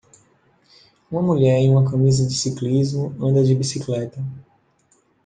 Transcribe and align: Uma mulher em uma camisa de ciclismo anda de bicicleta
Uma 1.11 1.21
mulher 1.21 1.59
em 1.59 1.69
uma 1.69 1.87
camisa 1.87 2.25
de 2.25 2.33
ciclismo 2.33 3.15
anda 3.23 3.43
de 3.43 3.53
bicicleta 3.53 4.17